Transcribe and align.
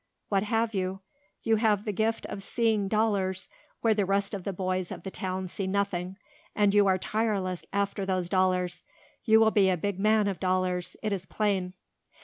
What 0.29 0.41
have 0.41 0.73
you? 0.73 1.01
You 1.43 1.57
have 1.57 1.85
the 1.85 1.91
gift 1.91 2.25
of 2.25 2.41
seeing 2.41 2.87
dollars 2.87 3.49
where 3.81 3.93
the 3.93 4.03
rest 4.03 4.33
of 4.33 4.45
the 4.45 4.51
boys 4.51 4.91
of 4.91 5.03
the 5.03 5.11
town 5.11 5.47
see 5.47 5.67
nothing 5.67 6.17
and 6.55 6.73
you 6.73 6.87
are 6.87 6.97
tireless 6.97 7.63
after 7.71 8.03
those 8.03 8.27
dollars 8.27 8.83
you 9.25 9.39
will 9.39 9.51
be 9.51 9.69
a 9.69 9.77
big 9.77 9.99
man 9.99 10.27
of 10.27 10.39
dollars, 10.39 10.97
it 11.03 11.13
is 11.13 11.27
plain." 11.27 11.75